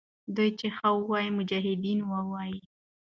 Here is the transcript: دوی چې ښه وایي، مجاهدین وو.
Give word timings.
دوی 0.35 0.49
چې 0.59 0.67
ښه 0.77 0.89
وایي، 1.09 1.29
مجاهدین 1.37 1.99
وو. 2.05 2.21